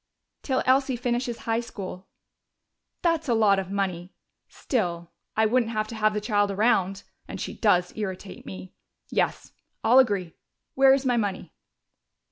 [0.41, 2.07] "Till Elsie finishes high school."
[3.03, 4.11] "That's a lot of money....
[4.47, 7.03] Still, I wouldn't have to have the child around.
[7.27, 8.73] And she does irritate me....
[9.11, 9.51] Yes,
[9.83, 10.33] I'll agree.
[10.73, 11.53] Where is my money?"